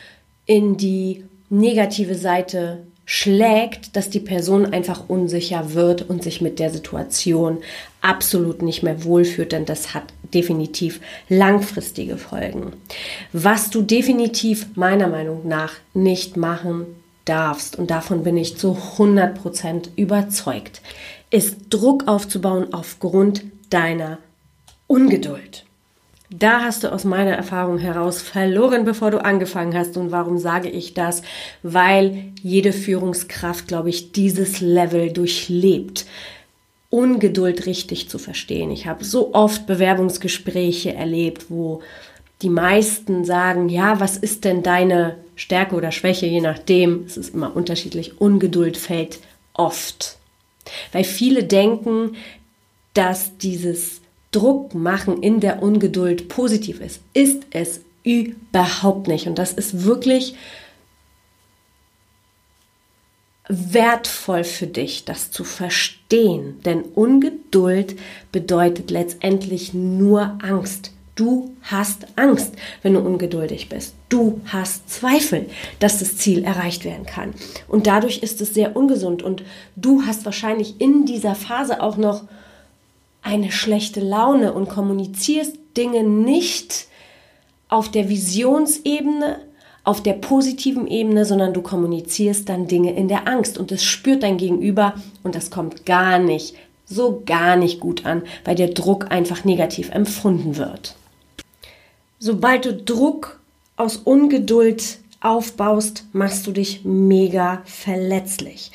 in 0.46 0.76
die 0.76 1.24
negative 1.50 2.14
Seite 2.14 2.84
schlägt, 3.10 3.96
dass 3.96 4.10
die 4.10 4.20
Person 4.20 4.66
einfach 4.66 5.08
unsicher 5.08 5.72
wird 5.72 6.08
und 6.10 6.22
sich 6.22 6.42
mit 6.42 6.58
der 6.58 6.70
Situation 6.70 7.58
absolut 8.02 8.60
nicht 8.60 8.82
mehr 8.82 9.02
wohlfühlt, 9.02 9.52
denn 9.52 9.64
das 9.64 9.94
hat 9.94 10.04
definitiv 10.34 11.00
langfristige 11.30 12.18
Folgen. 12.18 12.74
Was 13.32 13.70
du 13.70 13.80
definitiv 13.80 14.66
meiner 14.74 15.08
Meinung 15.08 15.48
nach 15.48 15.72
nicht 15.94 16.36
machen 16.36 16.84
darfst, 17.24 17.76
und 17.76 17.90
davon 17.90 18.24
bin 18.24 18.36
ich 18.36 18.58
zu 18.58 18.76
100% 18.98 19.88
überzeugt, 19.96 20.82
ist 21.30 21.56
Druck 21.70 22.06
aufzubauen 22.08 22.74
aufgrund 22.74 23.44
deiner 23.70 24.18
Ungeduld. 24.86 25.64
Da 26.30 26.60
hast 26.60 26.84
du 26.84 26.92
aus 26.92 27.04
meiner 27.04 27.32
Erfahrung 27.32 27.78
heraus 27.78 28.20
verloren, 28.20 28.84
bevor 28.84 29.10
du 29.10 29.24
angefangen 29.24 29.74
hast. 29.74 29.96
Und 29.96 30.10
warum 30.10 30.38
sage 30.38 30.68
ich 30.68 30.92
das? 30.92 31.22
Weil 31.62 32.32
jede 32.42 32.72
Führungskraft, 32.72 33.66
glaube 33.66 33.88
ich, 33.88 34.12
dieses 34.12 34.60
Level 34.60 35.10
durchlebt. 35.10 36.04
Ungeduld 36.90 37.66
richtig 37.66 38.08
zu 38.10 38.18
verstehen. 38.18 38.70
Ich 38.70 38.86
habe 38.86 39.04
so 39.04 39.34
oft 39.34 39.66
Bewerbungsgespräche 39.66 40.94
erlebt, 40.94 41.46
wo 41.48 41.82
die 42.42 42.50
meisten 42.50 43.24
sagen, 43.24 43.68
ja, 43.68 44.00
was 44.00 44.16
ist 44.16 44.44
denn 44.44 44.62
deine 44.62 45.16
Stärke 45.34 45.74
oder 45.74 45.92
Schwäche, 45.92 46.26
je 46.26 46.40
nachdem, 46.40 47.04
es 47.06 47.16
ist 47.16 47.34
immer 47.34 47.54
unterschiedlich, 47.54 48.20
Ungeduld 48.20 48.76
fällt 48.76 49.18
oft. 49.54 50.18
Weil 50.92 51.04
viele 51.04 51.44
denken, 51.44 52.16
dass 52.94 53.36
dieses 53.38 53.97
Druck 54.30 54.74
machen 54.74 55.22
in 55.22 55.40
der 55.40 55.62
Ungeduld 55.62 56.28
positiv 56.28 56.80
ist. 56.80 57.00
Ist 57.14 57.44
es 57.50 57.80
überhaupt 58.02 59.08
nicht. 59.08 59.26
Und 59.26 59.38
das 59.38 59.52
ist 59.52 59.84
wirklich 59.84 60.34
wertvoll 63.48 64.44
für 64.44 64.66
dich, 64.66 65.04
das 65.04 65.30
zu 65.30 65.44
verstehen. 65.44 66.60
Denn 66.64 66.82
Ungeduld 66.82 67.96
bedeutet 68.30 68.90
letztendlich 68.90 69.72
nur 69.72 70.38
Angst. 70.42 70.92
Du 71.14 71.56
hast 71.62 72.06
Angst, 72.14 72.52
wenn 72.82 72.94
du 72.94 73.00
ungeduldig 73.00 73.68
bist. 73.68 73.94
Du 74.08 74.40
hast 74.46 74.88
Zweifel, 74.88 75.46
dass 75.80 75.98
das 75.98 76.16
Ziel 76.16 76.44
erreicht 76.44 76.84
werden 76.84 77.06
kann. 77.06 77.34
Und 77.66 77.88
dadurch 77.88 78.18
ist 78.18 78.40
es 78.40 78.54
sehr 78.54 78.76
ungesund. 78.76 79.22
Und 79.22 79.42
du 79.74 80.02
hast 80.06 80.24
wahrscheinlich 80.24 80.80
in 80.80 81.06
dieser 81.06 81.34
Phase 81.34 81.82
auch 81.82 81.96
noch 81.96 82.24
eine 83.28 83.52
schlechte 83.52 84.00
Laune 84.00 84.54
und 84.54 84.70
kommunizierst 84.70 85.58
Dinge 85.76 86.02
nicht 86.02 86.86
auf 87.68 87.90
der 87.90 88.08
Visionsebene, 88.08 89.40
auf 89.84 90.02
der 90.02 90.14
positiven 90.14 90.86
Ebene, 90.86 91.26
sondern 91.26 91.52
du 91.52 91.60
kommunizierst 91.60 92.48
dann 92.48 92.68
Dinge 92.68 92.94
in 92.94 93.06
der 93.06 93.28
Angst 93.28 93.58
und 93.58 93.70
das 93.70 93.84
spürt 93.84 94.22
dein 94.22 94.38
Gegenüber 94.38 94.94
und 95.22 95.34
das 95.34 95.50
kommt 95.50 95.84
gar 95.84 96.18
nicht, 96.18 96.56
so 96.86 97.22
gar 97.26 97.56
nicht 97.56 97.80
gut 97.80 98.06
an, 98.06 98.22
weil 98.46 98.54
der 98.54 98.68
Druck 98.68 99.10
einfach 99.10 99.44
negativ 99.44 99.90
empfunden 99.90 100.56
wird. 100.56 100.96
Sobald 102.18 102.64
du 102.64 102.74
Druck 102.74 103.40
aus 103.76 103.98
Ungeduld 103.98 104.98
aufbaust, 105.20 106.04
machst 106.12 106.46
du 106.46 106.52
dich 106.52 106.82
mega 106.84 107.60
verletzlich, 107.66 108.72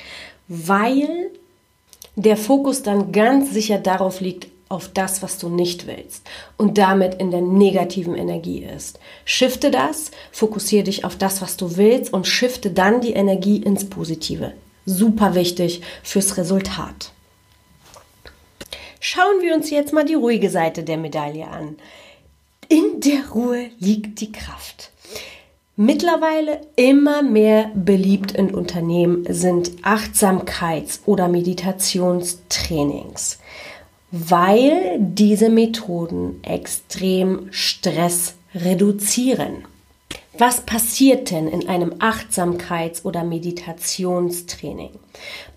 weil 0.47 1.31
der 2.15 2.37
Fokus 2.37 2.83
dann 2.83 3.11
ganz 3.11 3.51
sicher 3.51 3.77
darauf 3.77 4.21
liegt, 4.21 4.47
auf 4.73 4.89
das, 4.89 5.21
was 5.21 5.37
du 5.37 5.49
nicht 5.49 5.85
willst 5.85 6.23
und 6.57 6.79
damit 6.79 7.15
in 7.15 7.29
der 7.29 7.41
negativen 7.41 8.15
Energie 8.15 8.63
ist. 8.63 8.99
Shifte 9.23 9.69
das, 9.69 10.09
fokussiere 10.31 10.83
dich 10.83 11.05
auf 11.05 11.15
das, 11.15 11.41
was 11.43 11.57
du 11.57 11.77
willst 11.77 12.11
und 12.11 12.25
shifte 12.25 12.71
dann 12.71 12.99
die 12.99 13.13
Energie 13.13 13.57
ins 13.57 13.87
Positive. 13.87 14.53
Super 14.85 15.35
wichtig 15.35 15.81
fürs 16.01 16.37
Resultat. 16.37 17.11
Schauen 18.99 19.41
wir 19.41 19.53
uns 19.53 19.69
jetzt 19.69 19.93
mal 19.93 20.05
die 20.05 20.15
ruhige 20.15 20.49
Seite 20.49 20.83
der 20.83 20.97
Medaille 20.97 21.47
an. 21.47 21.77
In 22.67 22.99
der 22.99 23.29
Ruhe 23.29 23.69
liegt 23.79 24.21
die 24.21 24.31
Kraft. 24.31 24.92
Mittlerweile 25.75 26.61
immer 26.75 27.23
mehr 27.23 27.71
beliebt 27.73 28.33
in 28.33 28.53
Unternehmen 28.53 29.25
sind 29.27 29.71
Achtsamkeits- 29.81 30.99
oder 31.07 31.27
Meditationstrainings, 31.27 33.39
weil 34.11 34.97
diese 34.99 35.49
Methoden 35.49 36.43
extrem 36.43 37.47
Stress 37.49 38.35
reduzieren. 38.53 39.65
Was 40.37 40.61
passiert 40.61 41.31
denn 41.31 41.47
in 41.47 41.67
einem 41.67 41.93
Achtsamkeits- 41.93 43.03
oder 43.03 43.23
Meditationstraining? 43.23 44.91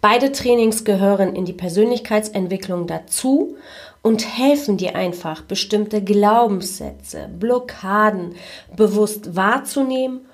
Beide 0.01 0.33
Trainings 0.33 0.85
gehören 0.85 1.37
in 1.37 1.45
die 1.45 1.53
Persönlichkeitsentwicklung 1.53 2.87
dazu 2.87 3.59
und 4.07 4.39
helfen 4.39 4.77
dir 4.77 4.95
einfach, 4.95 5.43
bestimmte 5.43 6.01
Glaubenssätze, 6.01 7.29
Blockaden 7.41 8.37
bewusst 8.77 9.35
wahrzunehmen, 9.35 10.27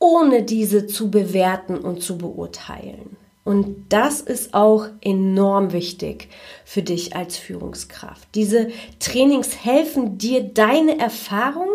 ohne 0.00 0.42
diese 0.42 0.88
zu 0.88 1.08
bewerten 1.08 1.78
und 1.78 2.02
zu 2.02 2.18
beurteilen. 2.18 3.16
Und 3.44 3.86
das 3.90 4.20
ist 4.20 4.54
auch 4.54 4.88
enorm 5.00 5.72
wichtig 5.72 6.26
für 6.64 6.82
dich 6.82 7.14
als 7.14 7.36
Führungskraft. 7.36 8.26
Diese 8.34 8.70
Trainings 8.98 9.64
helfen 9.64 10.18
dir, 10.18 10.42
deine 10.42 10.98
Erfahrung 10.98 11.68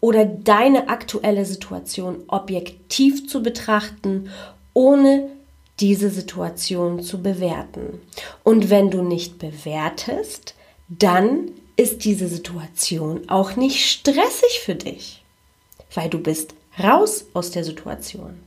oder 0.00 0.24
deine 0.24 0.88
aktuelle 0.88 1.44
Situation 1.44 2.24
objektiv 2.26 3.28
zu 3.28 3.40
betrachten, 3.40 4.30
ohne 4.74 5.28
diese 5.80 6.10
Situation 6.10 7.02
zu 7.02 7.22
bewerten. 7.22 8.00
Und 8.44 8.70
wenn 8.70 8.90
du 8.90 9.02
nicht 9.02 9.38
bewertest, 9.38 10.54
dann 10.88 11.50
ist 11.76 12.04
diese 12.04 12.28
Situation 12.28 13.28
auch 13.28 13.56
nicht 13.56 13.88
stressig 13.88 14.60
für 14.64 14.74
dich, 14.74 15.22
weil 15.94 16.10
du 16.10 16.18
bist 16.18 16.54
raus 16.82 17.24
aus 17.32 17.50
der 17.50 17.64
Situation. 17.64 18.38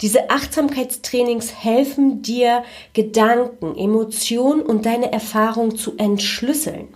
Diese 0.00 0.30
Achtsamkeitstrainings 0.30 1.52
helfen 1.52 2.22
dir, 2.22 2.64
Gedanken, 2.94 3.76
Emotionen 3.76 4.62
und 4.62 4.86
deine 4.86 5.12
Erfahrung 5.12 5.76
zu 5.76 5.96
entschlüsseln. 5.98 6.88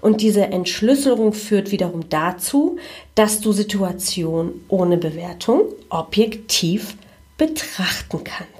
Und 0.00 0.22
diese 0.22 0.46
Entschlüsselung 0.46 1.34
führt 1.34 1.70
wiederum 1.70 2.08
dazu, 2.08 2.78
dass 3.14 3.40
du 3.40 3.52
Situationen 3.52 4.64
ohne 4.68 4.96
Bewertung 4.96 5.64
objektiv 5.90 6.96
betrachten 7.36 8.24
kannst. 8.24 8.57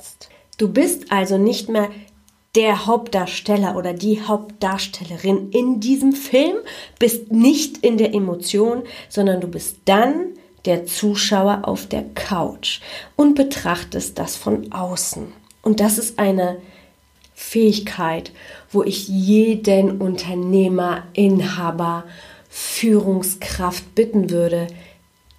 Du 0.59 0.69
bist 0.69 1.11
also 1.11 1.39
nicht 1.39 1.69
mehr 1.69 1.89
der 2.55 2.87
Hauptdarsteller 2.87 3.77
oder 3.77 3.95
die 3.95 4.21
Hauptdarstellerin 4.21 5.51
in 5.51 5.79
diesem 5.79 6.13
Film, 6.13 6.57
bist 6.99 7.31
nicht 7.31 7.79
in 7.79 7.97
der 7.97 8.13
Emotion, 8.13 8.83
sondern 9.09 9.41
du 9.41 9.47
bist 9.47 9.77
dann 9.85 10.33
der 10.65 10.85
Zuschauer 10.85 11.61
auf 11.63 11.87
der 11.87 12.03
Couch 12.15 12.81
und 13.15 13.37
betrachtest 13.37 14.19
das 14.19 14.35
von 14.35 14.73
außen. 14.73 15.33
Und 15.63 15.79
das 15.79 15.97
ist 15.99 16.19
eine 16.19 16.61
Fähigkeit, 17.35 18.33
wo 18.73 18.83
ich 18.83 19.07
jeden 19.07 20.01
Unternehmer, 20.01 21.05
Inhaber, 21.13 22.05
Führungskraft 22.49 23.95
bitten 23.95 24.31
würde, 24.31 24.67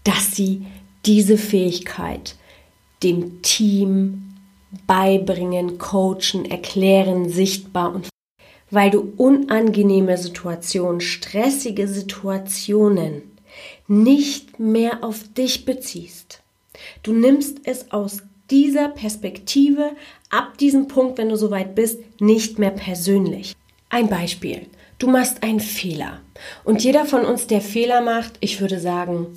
dass 0.05 0.33
sie 0.33 0.65
diese 1.05 1.37
Fähigkeit 1.37 2.35
dem 3.03 3.41
Team 3.41 4.28
beibringen, 4.87 5.77
coachen, 5.77 6.45
erklären, 6.45 7.29
sichtbar 7.29 7.93
und 7.93 8.09
weil 8.71 8.91
du 8.91 9.13
unangenehme 9.17 10.17
Situationen, 10.17 11.01
stressige 11.01 11.87
Situationen 11.87 13.23
nicht 13.87 14.59
mehr 14.59 15.03
auf 15.03 15.23
dich 15.33 15.65
beziehst. 15.65 16.41
Du 17.01 17.13
nimmst 17.13 17.61
es 17.63 17.91
aus 17.91 18.21
dieser 18.51 18.89
Perspektive 18.89 19.91
ab 20.29 20.57
diesem 20.59 20.87
Punkt, 20.87 21.17
wenn 21.17 21.29
du 21.29 21.35
soweit 21.35 21.75
bist, 21.75 21.99
nicht 22.21 22.59
mehr 22.59 22.71
persönlich. 22.71 23.55
Ein 23.89 24.07
Beispiel. 24.07 24.67
Du 24.99 25.07
machst 25.07 25.43
einen 25.43 25.59
Fehler. 25.59 26.21
Und 26.63 26.83
jeder 26.83 27.05
von 27.05 27.25
uns, 27.25 27.47
der 27.47 27.61
Fehler 27.61 28.01
macht, 28.01 28.33
ich 28.39 28.61
würde 28.61 28.79
sagen, 28.79 29.27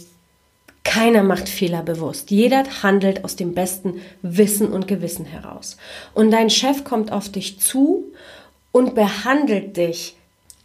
keiner 0.85 1.23
macht 1.23 1.49
Fehler 1.49 1.83
bewusst. 1.83 2.31
Jeder 2.31 2.65
handelt 2.83 3.25
aus 3.25 3.37
dem 3.37 3.55
besten 3.55 4.01
Wissen 4.23 4.73
und 4.73 4.89
Gewissen 4.89 5.25
heraus. 5.25 5.77
Und 6.15 6.31
dein 6.31 6.51
Chef 6.51 6.85
kommt 6.85 7.12
auf 7.12 7.31
dich 7.31 7.61
zu 7.61 8.12
und 8.73 8.95
behandelt 8.95 9.77
dich 9.77 10.17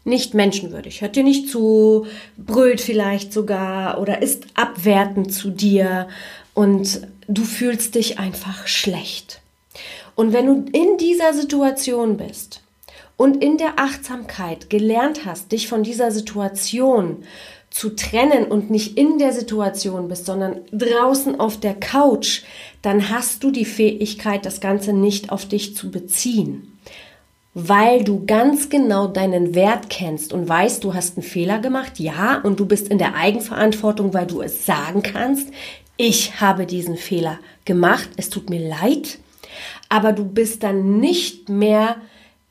nicht 0.05 0.33
menschenwürdig, 0.33 1.01
hört 1.01 1.17
dir 1.17 1.23
nicht 1.23 1.49
zu, 1.49 2.07
brüllt 2.37 2.79
vielleicht 2.79 3.33
sogar 3.33 3.99
oder 3.99 4.21
ist 4.21 4.45
abwertend 4.55 5.33
zu 5.33 5.49
dir 5.49 6.07
und 6.53 7.01
du 7.27 7.43
fühlst 7.43 7.95
dich 7.95 8.17
einfach 8.17 8.67
schlecht. 8.67 9.41
Und 10.15 10.33
wenn 10.33 10.47
du 10.47 10.65
in 10.71 10.97
dieser 10.97 11.33
Situation 11.33 12.17
bist 12.17 12.61
und 13.17 13.43
in 13.43 13.57
der 13.57 13.77
Achtsamkeit 13.77 14.69
gelernt 14.69 15.25
hast, 15.25 15.51
dich 15.51 15.67
von 15.67 15.83
dieser 15.83 16.11
Situation 16.11 17.23
zu 17.77 17.95
trennen 17.95 18.45
und 18.45 18.71
nicht 18.71 18.97
in 18.97 19.19
der 19.19 19.33
Situation 19.33 20.07
bist, 20.07 20.25
sondern 20.25 20.61
draußen 20.71 21.39
auf 21.39 21.59
der 21.59 21.75
Couch, 21.75 22.41
dann 22.81 23.09
hast 23.09 23.43
du 23.43 23.51
die 23.51 23.65
Fähigkeit, 23.65 24.45
das 24.45 24.61
Ganze 24.61 24.93
nicht 24.93 25.31
auf 25.31 25.45
dich 25.45 25.75
zu 25.75 25.91
beziehen. 25.91 26.79
Weil 27.53 28.03
du 28.03 28.25
ganz 28.25 28.69
genau 28.69 29.05
deinen 29.05 29.53
Wert 29.53 29.91
kennst 29.91 30.33
und 30.33 30.49
weißt, 30.49 30.83
du 30.83 30.95
hast 30.95 31.17
einen 31.17 31.23
Fehler 31.23 31.59
gemacht, 31.59 31.99
ja, 31.99 32.41
und 32.41 32.59
du 32.59 32.65
bist 32.65 32.87
in 32.87 32.97
der 32.97 33.15
Eigenverantwortung, 33.15 34.11
weil 34.11 34.25
du 34.25 34.41
es 34.41 34.65
sagen 34.65 35.03
kannst, 35.03 35.49
ich 35.97 36.41
habe 36.41 36.65
diesen 36.65 36.97
Fehler 36.97 37.37
gemacht, 37.65 38.09
es 38.17 38.29
tut 38.29 38.49
mir 38.49 38.67
leid, 38.67 39.19
aber 39.87 40.13
du 40.13 40.25
bist 40.25 40.63
dann 40.63 40.99
nicht 40.99 41.47
mehr 41.47 41.97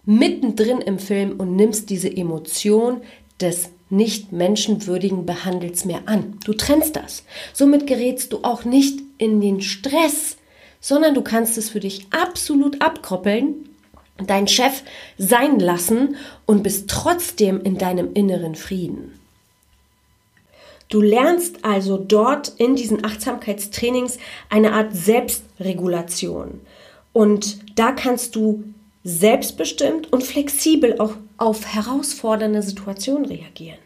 mittendrin 0.05 0.79
im 0.79 1.01
Film 1.01 1.35
und 1.39 1.57
nimmst 1.57 1.91
diese 1.91 2.17
Emotion 2.17 3.01
des 3.41 3.71
nicht 3.89 4.33
menschenwürdigen 4.33 5.27
Behandels 5.27 5.85
mehr 5.85 6.03
an. 6.07 6.39
Du 6.45 6.53
trennst 6.55 6.97
das. 6.97 7.25
Somit 7.53 7.87
gerätst 7.87 8.33
du 8.33 8.41
auch 8.43 8.65
nicht 8.65 9.01
in 9.19 9.41
den 9.41 9.61
Stress, 9.61 10.37
sondern 10.81 11.15
du 11.15 11.23
kannst 11.23 11.57
es 11.59 11.71
für 11.71 11.81
dich 11.81 12.07
absolut 12.11 12.83
abkoppeln, 12.83 13.69
deinen 14.27 14.49
Chef 14.49 14.83
sein 15.19 15.59
lassen 15.61 16.17
und 16.47 16.63
bist 16.63 16.89
trotzdem 16.89 17.61
in 17.63 17.79
deinem 17.79 18.13
inneren 18.15 18.55
Frieden. 18.55 19.19
Du 20.89 21.03
lernst 21.03 21.65
also 21.65 21.99
dort 21.99 22.53
in 22.59 22.77
diesen 22.77 23.05
Achtsamkeitstrainings 23.05 24.19
eine 24.49 24.73
Art 24.73 24.95
Selbstregulation. 24.95 26.61
Und 27.13 27.59
da 27.79 27.93
kannst 27.93 28.37
du 28.37 28.65
selbstbestimmt 29.03 30.13
und 30.13 30.23
flexibel 30.23 31.01
auch 31.01 31.15
auf 31.39 31.67
herausfordernde 31.67 32.63
Situationen 32.63 33.27
reagieren. 33.27 33.79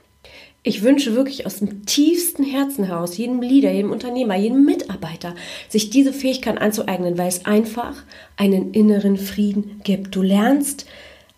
Ich 0.62 0.82
wünsche 0.82 1.14
wirklich 1.14 1.46
aus 1.46 1.60
dem 1.60 1.86
tiefsten 1.86 2.44
Herzen 2.44 2.84
heraus 2.84 3.16
jedem 3.16 3.40
Leader, 3.40 3.72
jedem 3.72 3.92
Unternehmer, 3.92 4.36
jedem 4.36 4.66
Mitarbeiter, 4.66 5.34
sich 5.70 5.88
diese 5.88 6.12
Fähigkeit 6.12 6.60
anzueignen, 6.60 7.16
weil 7.16 7.28
es 7.28 7.46
einfach 7.46 7.94
einen 8.36 8.72
inneren 8.72 9.16
Frieden 9.16 9.80
gibt. 9.84 10.14
Du 10.14 10.20
lernst 10.20 10.84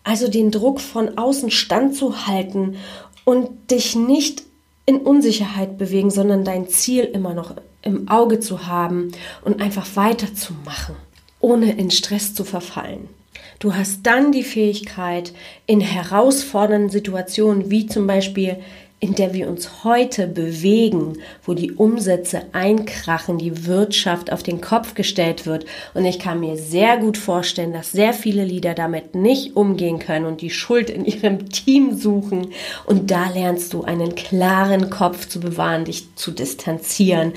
also 0.03 0.27
den 0.27 0.51
Druck 0.51 0.81
von 0.81 1.17
außen 1.17 1.51
standzuhalten 1.51 2.75
und 3.23 3.71
dich 3.71 3.95
nicht 3.95 4.43
in 4.85 4.97
Unsicherheit 4.97 5.77
bewegen, 5.77 6.11
sondern 6.11 6.43
dein 6.43 6.67
Ziel 6.67 7.05
immer 7.05 7.33
noch 7.33 7.55
im 7.81 8.09
Auge 8.09 8.41
zu 8.41 8.67
haben 8.67 9.13
und 9.43 9.61
einfach 9.61 9.95
weiterzumachen, 9.95 10.95
ohne 11.43 11.73
in 11.73 11.91
Stress 11.91 12.33
zu 12.33 12.43
verfallen. 12.43 13.09
Du 13.59 13.75
hast 13.75 13.99
dann 14.03 14.31
die 14.31 14.43
Fähigkeit, 14.43 15.33
in 15.65 15.81
herausfordernden 15.81 16.89
Situationen, 16.89 17.69
wie 17.69 17.85
zum 17.85 18.07
Beispiel 18.07 18.57
in 19.03 19.15
der 19.15 19.33
wir 19.33 19.49
uns 19.49 19.83
heute 19.83 20.27
bewegen, 20.27 21.17
wo 21.43 21.53
die 21.53 21.73
Umsätze 21.73 22.43
einkrachen, 22.53 23.37
die 23.37 23.65
Wirtschaft 23.65 24.31
auf 24.31 24.43
den 24.43 24.61
Kopf 24.61 24.93
gestellt 24.93 25.45
wird. 25.45 25.65
Und 25.93 26.05
ich 26.05 26.19
kann 26.19 26.39
mir 26.39 26.55
sehr 26.55 26.95
gut 26.95 27.17
vorstellen, 27.17 27.73
dass 27.73 27.91
sehr 27.91 28.13
viele 28.13 28.45
Lieder 28.45 28.73
damit 28.73 29.13
nicht 29.13 29.57
umgehen 29.57 29.99
können 29.99 30.25
und 30.25 30.39
die 30.39 30.51
Schuld 30.51 30.89
in 30.89 31.03
ihrem 31.03 31.49
Team 31.49 31.97
suchen. 31.97 32.53
Und 32.85 33.11
da 33.11 33.29
lernst 33.29 33.73
du 33.73 33.83
einen 33.83 34.15
klaren 34.15 34.89
Kopf 34.89 35.27
zu 35.27 35.41
bewahren, 35.41 35.83
dich 35.83 36.15
zu 36.15 36.31
distanzieren, 36.31 37.33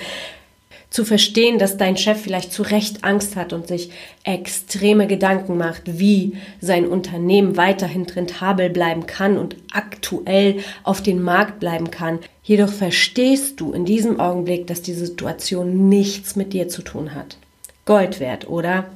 zu 0.91 1.05
verstehen, 1.05 1.59
dass 1.59 1.77
dein 1.77 1.97
Chef 1.97 2.21
vielleicht 2.21 2.53
zu 2.53 2.63
Recht 2.63 3.05
Angst 3.05 3.37
hat 3.37 3.53
und 3.53 3.67
sich 3.67 3.91
extreme 4.25 5.07
Gedanken 5.07 5.59
macht, 5.59 5.83
wie 5.99 6.37
sein 6.61 6.87
Unternehmen 6.87 7.57
weiterhin 7.57 8.05
rentabel 8.05 8.71
bleiben 8.71 9.07
kann 9.07 9.37
und 9.37 9.57
aktuell 9.73 10.59
auf 10.85 11.03
den 11.03 11.23
Markt 11.23 11.61
bleiben 11.61 11.91
kann. 11.91 12.21
Jedoch 12.43 12.73
verstehst 12.73 13.61
du 13.61 13.73
in 13.73 13.85
diesem 13.85 14.21
Augenblick, 14.21 14.67
dass 14.69 14.83
die 14.83 14.95
Situation 14.95 15.89
nichts 15.89 16.37
mit 16.37 16.53
dir 16.53 16.69
zu 16.69 16.83
tun 16.83 17.15
hat. 17.15 17.37
Gold 17.85 18.21
wert, 18.21 18.49
oder? 18.49 18.87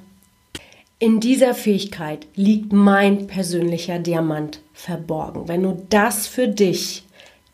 In 0.99 1.21
dieser 1.21 1.55
Fähigkeit 1.55 2.27
liegt 2.35 2.73
mein 2.73 3.27
persönlicher 3.27 3.99
Diamant 3.99 4.61
verborgen. 4.75 5.49
Wenn 5.49 5.63
du 5.63 5.87
das 5.89 6.27
für 6.27 6.47
dich 6.47 7.05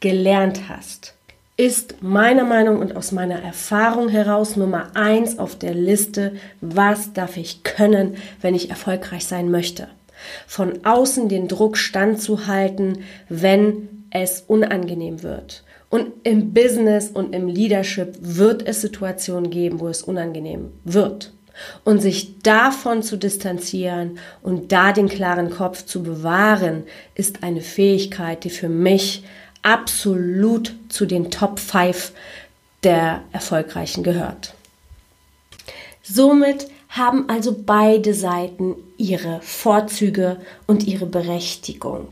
gelernt 0.00 0.69
hast, 0.69 1.16
ist 1.57 2.03
meiner 2.03 2.45
Meinung 2.45 2.81
und 2.81 2.97
aus 2.97 3.13
meiner 3.13 3.43
Erfahrung 3.43 4.09
heraus 4.09 4.57
Nummer 4.57 4.91
eins 4.95 5.39
auf 5.39 5.57
der 5.57 5.75
Liste, 5.75 6.35
was 6.61 7.15
darf 7.15 7.37
ich 7.37 7.63
können, 7.63 8.17
wenn 8.43 8.55
ich 8.55 8.69
erfolgreich 8.69 9.25
sein 9.25 9.51
möchte. 9.51 9.89
Von 10.47 10.85
außen 10.85 11.29
den 11.29 11.49
Druck 11.49 11.79
standzuhalten, 11.79 13.05
wenn 13.29 14.07
es 14.11 14.45
unangenehm 14.47 15.23
wird. 15.23 15.65
Und 15.89 16.13
im 16.25 16.53
Business 16.53 17.11
und 17.11 17.35
im 17.35 17.49
Leadership 17.49 18.17
wird 18.21 18.67
es 18.67 18.80
Situationen 18.83 19.50
geben, 19.50 19.80
wo 19.80 19.89
es 19.89 20.02
unangenehm 20.02 20.73
wird. 20.85 21.33
Und 21.85 22.02
sich 22.02 22.43
davon 22.43 23.02
zu 23.02 23.17
distanzieren 23.17 24.19
und 24.43 24.73
da 24.73 24.93
den 24.93 25.09
klaren 25.09 25.49
Kopf 25.49 25.87
zu 25.87 26.02
bewahren, 26.02 26.85
ist 27.15 27.43
eine 27.43 27.63
Fähigkeit, 27.63 28.45
die 28.45 28.50
für 28.50 28.69
mich 28.69 29.25
absolut 29.62 30.75
zu 30.88 31.06
den 31.06 31.30
Top 31.30 31.58
5 31.58 32.12
der 32.82 33.23
Erfolgreichen 33.32 34.02
gehört. 34.02 34.54
Somit 36.02 36.69
haben 36.88 37.28
also 37.28 37.54
beide 37.64 38.14
Seiten 38.14 38.76
ihre 38.97 39.40
Vorzüge 39.42 40.40
und 40.66 40.86
ihre 40.86 41.06
Berechtigung. 41.06 42.08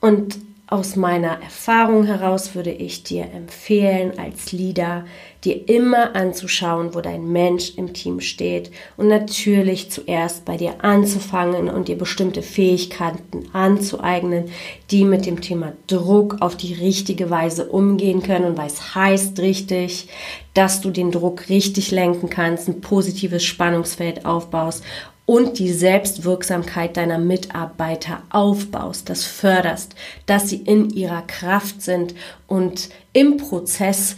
Und 0.00 0.38
aus 0.70 0.94
meiner 0.94 1.42
Erfahrung 1.42 2.04
heraus 2.04 2.54
würde 2.54 2.70
ich 2.70 3.02
dir 3.02 3.24
empfehlen, 3.24 4.12
als 4.20 4.52
Leader 4.52 5.04
dir 5.42 5.68
immer 5.68 6.14
anzuschauen, 6.14 6.94
wo 6.94 7.00
dein 7.00 7.32
Mensch 7.32 7.72
im 7.76 7.92
Team 7.92 8.20
steht 8.20 8.70
und 8.96 9.08
natürlich 9.08 9.90
zuerst 9.90 10.44
bei 10.44 10.56
dir 10.56 10.84
anzufangen 10.84 11.68
und 11.68 11.88
dir 11.88 11.98
bestimmte 11.98 12.42
Fähigkeiten 12.42 13.48
anzueignen, 13.52 14.44
die 14.92 15.04
mit 15.04 15.26
dem 15.26 15.40
Thema 15.40 15.72
Druck 15.88 16.36
auf 16.40 16.56
die 16.56 16.74
richtige 16.74 17.30
Weise 17.30 17.66
umgehen 17.66 18.22
können. 18.22 18.44
Und 18.44 18.58
was 18.58 18.94
heißt 18.94 19.40
richtig, 19.40 20.08
dass 20.54 20.80
du 20.80 20.90
den 20.90 21.10
Druck 21.10 21.48
richtig 21.48 21.90
lenken 21.90 22.30
kannst, 22.30 22.68
ein 22.68 22.80
positives 22.80 23.42
Spannungsfeld 23.42 24.24
aufbaust 24.24 24.84
und 25.30 25.60
die 25.60 25.72
Selbstwirksamkeit 25.72 26.96
deiner 26.96 27.18
Mitarbeiter 27.18 28.24
aufbaust, 28.30 29.08
das 29.08 29.22
förderst, 29.22 29.94
dass 30.26 30.48
sie 30.48 30.56
in 30.56 30.90
ihrer 30.90 31.22
Kraft 31.22 31.82
sind 31.82 32.16
und 32.48 32.88
im 33.12 33.36
Prozess 33.36 34.16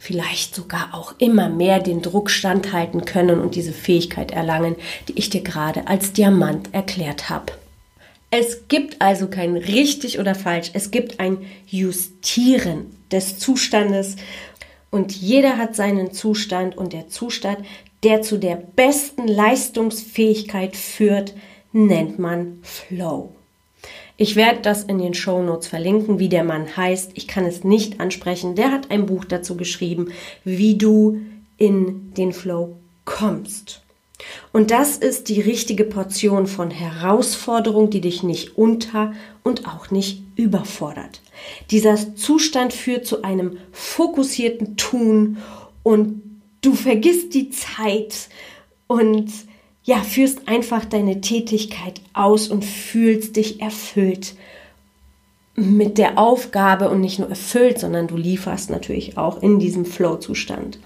vielleicht 0.00 0.56
sogar 0.56 0.94
auch 0.94 1.14
immer 1.18 1.48
mehr 1.48 1.78
den 1.78 2.02
Druck 2.02 2.28
standhalten 2.28 3.04
können 3.04 3.38
und 3.38 3.54
diese 3.54 3.72
Fähigkeit 3.72 4.32
erlangen, 4.32 4.74
die 5.06 5.16
ich 5.16 5.30
dir 5.30 5.42
gerade 5.42 5.86
als 5.86 6.12
Diamant 6.12 6.74
erklärt 6.74 7.30
habe. 7.30 7.52
Es 8.32 8.66
gibt 8.66 9.00
also 9.00 9.28
kein 9.28 9.56
richtig 9.56 10.18
oder 10.18 10.34
falsch, 10.34 10.70
es 10.72 10.90
gibt 10.90 11.20
ein 11.20 11.38
Justieren 11.68 12.96
des 13.12 13.38
Zustandes. 13.38 14.16
Und 14.90 15.12
jeder 15.12 15.56
hat 15.56 15.76
seinen 15.76 16.12
Zustand 16.12 16.76
und 16.76 16.94
der 16.94 17.08
Zustand, 17.08 17.58
der 18.02 18.22
zu 18.22 18.38
der 18.38 18.56
besten 18.56 19.26
Leistungsfähigkeit 19.26 20.76
führt, 20.76 21.34
nennt 21.72 22.18
man 22.18 22.58
Flow. 22.62 23.32
Ich 24.16 24.34
werde 24.34 24.60
das 24.62 24.82
in 24.82 24.98
den 24.98 25.14
Show 25.14 25.42
Notes 25.42 25.68
verlinken, 25.68 26.18
wie 26.18 26.28
der 26.28 26.42
Mann 26.42 26.76
heißt. 26.76 27.12
Ich 27.14 27.28
kann 27.28 27.44
es 27.44 27.62
nicht 27.62 28.00
ansprechen. 28.00 28.56
Der 28.56 28.72
hat 28.72 28.90
ein 28.90 29.06
Buch 29.06 29.24
dazu 29.24 29.56
geschrieben, 29.56 30.12
wie 30.44 30.76
du 30.76 31.20
in 31.56 32.12
den 32.14 32.32
Flow 32.32 32.76
kommst. 33.04 33.82
Und 34.52 34.72
das 34.72 34.96
ist 34.96 35.28
die 35.28 35.40
richtige 35.40 35.84
Portion 35.84 36.48
von 36.48 36.72
Herausforderung, 36.72 37.90
die 37.90 38.00
dich 38.00 38.24
nicht 38.24 38.58
unter 38.58 39.12
und 39.44 39.68
auch 39.68 39.92
nicht 39.92 40.22
überfordert. 40.34 41.20
Dieser 41.70 42.16
Zustand 42.16 42.72
führt 42.72 43.06
zu 43.06 43.22
einem 43.22 43.58
fokussierten 43.70 44.76
Tun 44.76 45.36
und 45.84 46.22
du 46.60 46.74
vergisst 46.74 47.34
die 47.34 47.50
Zeit 47.50 48.28
und 48.86 49.30
ja, 49.84 50.02
führst 50.02 50.48
einfach 50.48 50.84
deine 50.84 51.20
Tätigkeit 51.20 52.00
aus 52.12 52.48
und 52.48 52.64
fühlst 52.64 53.36
dich 53.36 53.60
erfüllt 53.62 54.34
mit 55.54 55.98
der 55.98 56.18
Aufgabe 56.18 56.88
und 56.88 57.00
nicht 57.00 57.18
nur 57.18 57.30
erfüllt, 57.30 57.78
sondern 57.78 58.06
du 58.06 58.16
lieferst 58.16 58.70
natürlich 58.70 59.16
auch 59.16 59.42
in 59.42 59.58
diesem 59.58 59.84
Flow-Zustand 59.84 60.78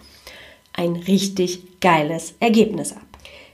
ein 0.72 0.96
richtig 0.96 1.80
geiles 1.80 2.34
Ergebnis 2.40 2.92
ab. 2.92 3.06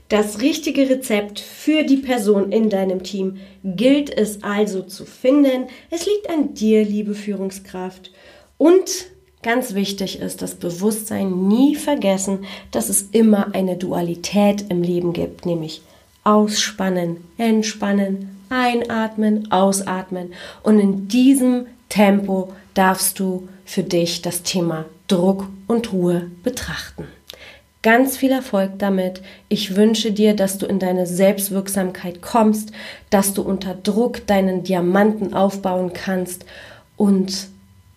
Das 0.09 0.41
richtige 0.41 0.89
Rezept 0.89 1.41
für 1.41 1.83
die 1.83 1.97
Person 1.99 2.53
in 2.53 2.71
deinem 2.71 3.03
Team 3.03 3.39
gilt 3.65 4.11
es 4.11 4.43
also 4.43 4.83
zu 4.83 5.05
finden. 5.05 5.67
Es 5.91 6.07
liegt 6.07 6.31
an 6.31 6.55
dir, 6.55 6.85
liebe 6.85 7.15
Führungskraft. 7.15 8.11
Und 8.57 9.07
Ganz 9.43 9.75
wichtig 9.75 10.19
ist 10.19 10.43
das 10.43 10.57
Bewusstsein 10.57 11.47
nie 11.47 11.77
vergessen, 11.77 12.45
dass 12.73 12.89
es 12.89 13.03
immer 13.13 13.55
eine 13.55 13.77
Dualität 13.77 14.65
im 14.69 14.83
Leben 14.83 15.13
gibt, 15.13 15.47
nämlich 15.47 15.83
ausspannen, 16.25 17.19
entspannen, 17.39 18.37
einatmen, 18.51 19.51
ausatmen. 19.53 20.33
Und 20.63 20.81
in 20.81 21.09
diesem 21.09 21.67
Tempo 21.89 22.53
darfst 22.75 23.21
du 23.21 23.49
für 23.65 23.85
dich 23.85 24.23
das 24.23 24.43
Thema 24.43 24.87
Druck 25.07 25.47
und 25.69 25.93
Ruhe 25.93 26.31
betrachten. 26.43 27.05
Ganz 27.83 28.17
viel 28.17 28.33
Erfolg 28.33 28.73
damit. 28.79 29.23
Ich 29.49 29.77
wünsche 29.77 30.11
dir, 30.11 30.35
dass 30.35 30.59
du 30.59 30.67
in 30.67 30.81
deine 30.81 31.07
Selbstwirksamkeit 31.07 32.21
kommst, 32.21 32.73
dass 33.09 33.35
du 33.35 33.43
unter 33.43 33.75
Druck 33.75 34.27
deinen 34.27 34.65
Diamanten 34.65 35.33
aufbauen 35.33 35.93
kannst 35.93 36.45
und 36.97 37.49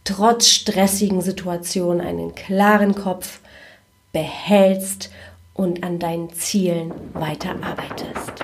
trotz 0.04 0.48
stressigen 0.48 1.22
Situationen 1.22 2.06
einen 2.06 2.36
klaren 2.36 2.96
Kopf 2.96 3.40
behältst 4.12 5.12
und 5.54 5.84
an 5.84 6.00
deinen 6.00 6.34
Zielen 6.34 6.94
weiterarbeitest. 7.14 8.44